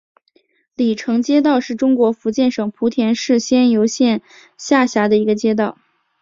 [0.73, 4.23] 鲤城街道是中国福建省莆田市仙游县
[4.57, 5.77] 下辖的一个街道。